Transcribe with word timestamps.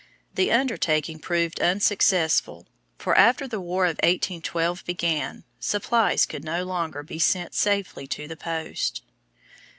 The 0.33 0.51
undertaking 0.51 1.19
proved 1.19 1.59
unsuccessful, 1.59 2.65
for 2.97 3.15
after 3.15 3.47
the 3.47 3.59
War 3.59 3.85
of 3.85 3.97
1812 3.97 4.83
began 4.83 5.43
supplies 5.59 6.25
could 6.25 6.43
no 6.43 6.63
longer 6.63 7.03
be 7.03 7.19
sent 7.19 7.53
safely 7.53 8.07
to 8.07 8.27
the 8.27 8.35
post. 8.35 9.03